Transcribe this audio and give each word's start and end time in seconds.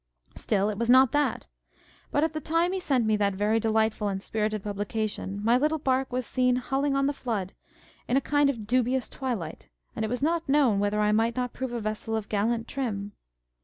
Still 0.35 0.69
it 0.71 0.79
was 0.79 0.89
not 0.89 1.11
that. 1.11 1.45
But 2.09 2.23
at 2.23 2.33
the 2.33 2.39
time 2.41 2.71
he 2.71 2.79
sent 2.79 3.05
me 3.05 3.15
that 3.17 3.35
very 3.35 3.59
delightful 3.59 4.07
and 4.07 4.19
spirited 4.19 4.63
publication, 4.63 5.39
my 5.43 5.59
little 5.59 5.77
bark 5.77 6.11
was 6.11 6.25
seen" 6.25 6.55
hulling 6.69 6.95
on 6.95 7.05
the 7.05 7.13
flood" 7.13 7.53
in 8.09 8.17
a 8.17 8.19
kind 8.19 8.49
of 8.49 8.65
dubious 8.65 9.07
twilight, 9.07 9.69
and 9.95 10.03
it 10.03 10.07
was 10.09 10.23
not 10.23 10.49
known 10.49 10.79
whether 10.79 10.99
I 10.99 11.11
might 11.11 11.35
not 11.35 11.53
prove 11.53 11.71
a 11.71 11.79
vessel 11.79 12.15
of 12.15 12.29
gallant 12.29 12.67
trim. 12.67 13.11